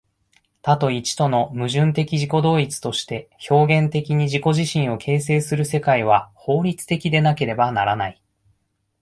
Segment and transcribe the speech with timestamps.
[0.63, 8.19] 多と一との矛盾的自己同一として表現的に自己自身を形成する世界は、法律的でなければならない。